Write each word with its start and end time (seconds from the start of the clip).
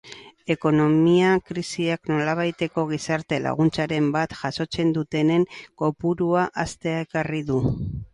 Ekonomia 0.53 1.33
krisiak 1.49 2.07
nolabaiteko 2.11 2.85
gizarte 2.91 3.39
laguntzaren 3.43 4.07
bat 4.15 4.33
jasotzen 4.39 4.95
dutenen 4.97 5.45
kopurua 5.83 6.47
haztea 6.65 7.05
ekarri 7.09 7.43
du. 7.51 7.61